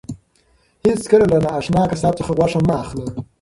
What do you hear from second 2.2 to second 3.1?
غوښه مه اخله.